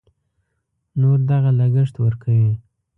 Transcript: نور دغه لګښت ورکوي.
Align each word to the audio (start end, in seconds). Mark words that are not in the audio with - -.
نور 1.01 1.17
دغه 1.31 1.49
لګښت 1.59 1.95
ورکوي. 1.99 2.53